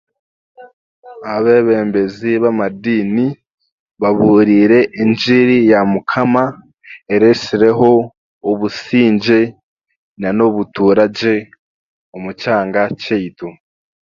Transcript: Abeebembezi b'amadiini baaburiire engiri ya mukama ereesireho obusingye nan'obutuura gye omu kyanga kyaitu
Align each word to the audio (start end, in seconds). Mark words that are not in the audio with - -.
Abeebembezi 1.33 2.31
b'amadiini 2.43 3.25
baaburiire 4.01 4.79
engiri 5.01 5.57
ya 5.71 5.79
mukama 5.93 6.43
ereesireho 7.13 7.91
obusingye 8.49 9.39
nan'obutuura 10.21 11.05
gye 11.17 11.35
omu 12.15 12.31
kyanga 12.41 12.81
kyaitu 13.01 13.47